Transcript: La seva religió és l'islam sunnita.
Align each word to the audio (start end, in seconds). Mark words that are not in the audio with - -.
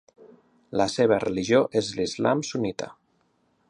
La 0.81 0.87
seva 0.93 1.19
religió 1.25 1.61
és 1.83 1.93
l'islam 2.01 2.45
sunnita. 2.53 2.93